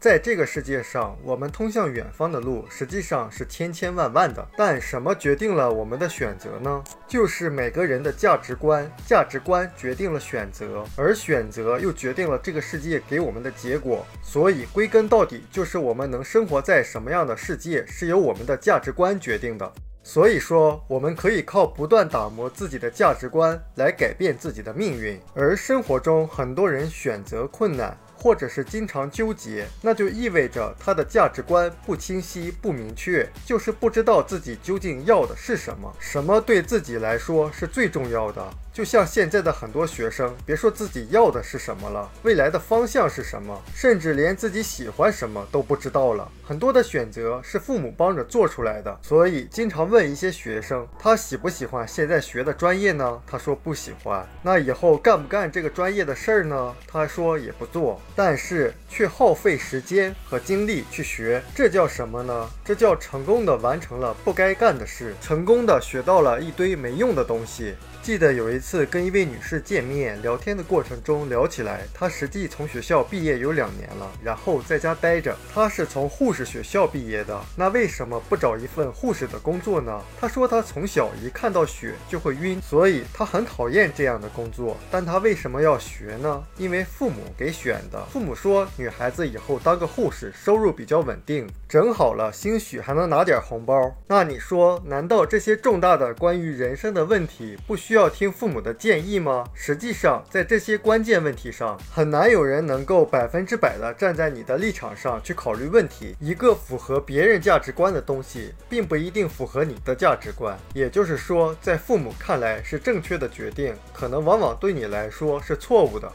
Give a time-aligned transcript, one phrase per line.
[0.00, 6.84] 在这个世界上，我们通向远方的路实际上是千千万万的，但什么决定了我们的选择呢？
[7.08, 14.06] 就是每个人的价值观，价值观决定了选择，而选择又决定了这个世界给我们的结果。
[14.22, 19.72] 所以归根到底，就是我们能生活在什么样的世界，是由我们的价值观决定的。
[20.04, 25.20] 所以说，我们可以靠不断打磨自己的价值观来改变自己的命运。
[25.34, 27.98] 而生活中很多人选择困难。
[28.20, 38.52] 或者是经常纠结，那就意味着他的价值观不清晰、不明确，就是不知道自己究竟要的是什么，什么对自己来说是最重要的。
[38.78, 46.30] 就像现在的很多学生，别说自己要的是什么了，未来的方向是什么，甚至连自己喜欢什么都不知道了。
[46.46, 53.20] 很多的选择是父母帮着做出来的，所以经常问一些学生，他喜不喜欢现在学的专业呢？
[53.26, 54.24] 他说不喜欢。
[54.44, 56.72] 那以后干不干这个专业的事儿呢？
[56.86, 62.48] 他说也不做，但是却耗费时间和精力去学，这叫什么呢？
[62.64, 67.74] 这叫成功的完成了不该干的事，成功的学到了一堆没用的东西。
[68.00, 75.36] 记得有一次次跟一位女士见面聊天的过程中聊起来，她实际从学校毕业有两年了，然后在家待着。
[75.54, 80.02] 她是从护士学校毕业的，那为什么不找一份护士的工作呢？
[80.20, 84.76] 她说她从小一看到血就会晕，所以她很讨厌这样的工作。
[84.90, 86.42] 但她为什么要学呢？
[86.56, 88.04] 因为父母给选的。
[88.12, 93.96] 父母说女孩子以后当个护士，收入比较稳定，整好了兴许还能拿点红包。
[94.06, 97.98] 那你说，难道这些重大的关于人生的问题不需？
[97.98, 99.44] 要听父母的建议吗？
[99.54, 106.16] 实际上，在这些关键问题上，很难有人能够百分之百的站在你的立场上去考虑问题。
[106.18, 110.58] 一个符合别人价值观的东西，并不一定符合你的价值观。
[110.72, 116.10] 也就是说，在父母看来是正确的决定，可能往往对你来说是错误的，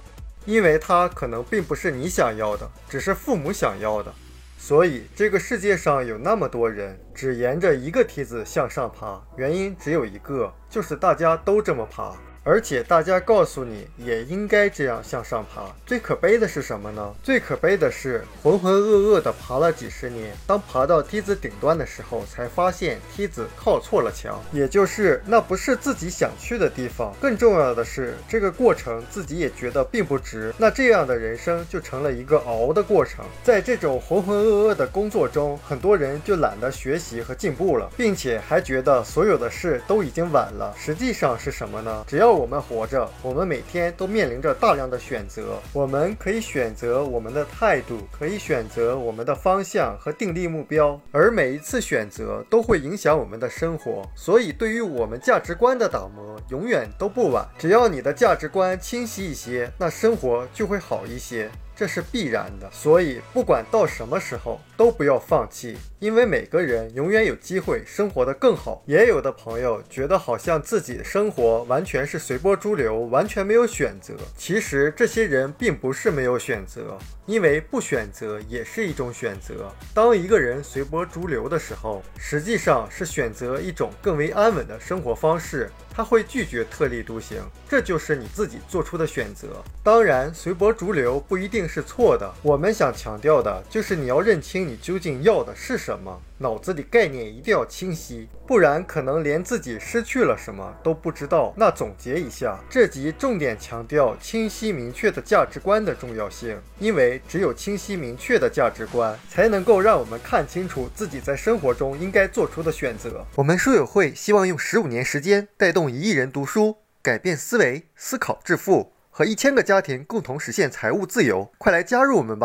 [0.46, 4.14] 因为它可能并不是你想要的，只是父母想要的。
[4.58, 12.16] 所以，这个世界上有那么多人只沿着一个梯子向上爬，原因只有一个，就是大家都这么爬。
[12.44, 15.64] 而且大家告诉你也应该这样向上爬。
[15.86, 17.14] 最可悲的是什么呢？
[17.24, 27.14] 最可悲的是浑浑噩噩地爬了几十年，当爬到梯子顶端的时候，才发现梯子靠错了墙，也就是那不是自己想去的地方。
[27.22, 30.54] 更重要的是，这个过程自己也觉得并不值。
[30.58, 33.24] 那这样的人生就成了一个熬的过程。
[33.44, 40.76] 在这种浑浑噩噩的工作中，很多人就懒得学习和进步了，并且还觉得所有的事都已经晚了。
[40.78, 42.04] 实际上是什么呢？
[42.08, 45.60] 只要我们活着，我们每天都面临着大量的选择。
[45.72, 54.04] 我们可以选择我们的态度，可以选择我们的方向和定立目标，而每一次选择都会影响我们的生活。
[54.16, 57.48] 所以，对于我们价值观的打磨，永远都不晚。
[57.58, 61.50] 只要你的价值观清晰一些，那生活就会好一些。
[61.84, 68.82] 这是必然的，所以不管到什么时候都不要放弃，因为每个人永远有机会生活得更好。
[68.86, 74.14] 也有的朋友觉得好像自己的生活完全是随波逐流，完全没有选择。
[74.38, 79.70] 其实这些人并不是没有选择，因为不选择也是一种选择。
[79.94, 85.70] 当一个人随波逐流的时候，实际上是选择一种更为安稳的生活方式。
[85.96, 87.38] 他会拒绝特立独行，
[87.70, 89.64] 这就是你自己做出的选择。
[89.84, 92.32] 当然，随波逐流不一定是错的。
[92.44, 96.22] 我们想强调的就是你要认清你究竟要的是什么。
[96.38, 101.54] 脑子里概念一定要清晰，不然可能连自己失去了什么都不知道。
[101.56, 113.26] 那总结一下，这集重点强调清晰明确的价值观的重要性，因为只有清晰明确的价值观，才能够让我们看清楚自己在生活中应该做出的选择。
[113.36, 121.48] 我们书友会希望用十五年时间带动一亿人读书，改变思维，思考致富，和一千个家庭共同实现财务自由。
[121.60, 122.42] 快来加入我们吧！